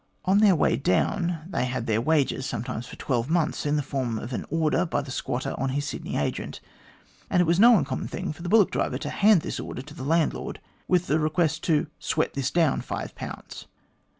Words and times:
On 0.25 0.39
their 0.39 0.55
way 0.55 0.77
down 0.77 1.41
they 1.47 1.65
had 1.65 1.85
their 1.85 2.01
wages 2.01 2.43
sometimes 2.47 2.87
for 2.87 2.95
twelve 2.95 3.29
months 3.29 3.67
in 3.67 3.75
the 3.75 3.83
form 3.83 4.17
of 4.17 4.33
an 4.33 4.47
order 4.49 4.83
by 4.83 5.01
the 5.01 5.11
squatter 5.11 5.53
on 5.59 5.69
his 5.69 5.87
Sydney 5.87 6.17
agent, 6.17 6.59
and 7.29 7.39
it 7.39 7.45
was 7.45 7.59
no 7.59 7.77
uncommon 7.77 8.07
thing 8.07 8.33
for 8.33 8.41
the 8.41 8.49
bullock 8.49 8.71
driver 8.71 8.97
to 8.97 9.09
hand 9.11 9.41
this 9.41 9.59
order 9.59 9.83
to 9.83 9.93
the 9.93 10.01
landlord 10.01 10.59
with 10.87 11.05
the 11.05 11.19
request 11.19 11.63
to 11.65 11.85
{sweat 11.99 12.33
this 12.33 12.49
down 12.49 12.81
five 12.81 13.13
pounds.' 13.13 13.67